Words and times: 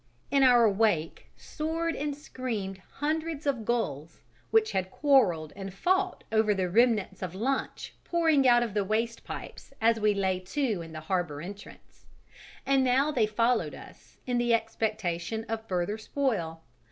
In 0.31 0.41
our 0.41 0.67
wake 0.67 1.27
soared 1.37 1.95
and 1.95 2.15
screamed 2.17 2.81
hundreds 2.93 3.45
of 3.45 3.65
gulls, 3.65 4.17
which 4.49 4.71
had 4.71 4.89
quarrelled 4.89 5.53
and 5.55 5.71
fought 5.71 6.23
over 6.31 6.55
the 6.55 6.67
remnants 6.71 7.21
of 7.21 7.35
lunch 7.35 7.93
pouring 8.03 8.47
out 8.47 8.63
of 8.63 8.73
the 8.73 8.83
waste 8.83 9.23
pipes 9.23 9.73
as 9.79 9.99
we 9.99 10.15
lay 10.15 10.39
to 10.39 10.81
in 10.81 10.91
the 10.91 11.01
harbour 11.01 11.39
entrance; 11.39 12.07
and 12.65 12.83
now 12.83 13.11
they 13.11 13.27
followed 13.27 13.75
us 13.75 14.17
in 14.25 14.39
the 14.39 14.55
expectation 14.55 15.45
of 15.47 15.67
further 15.67 15.99
spoil. 15.99 16.63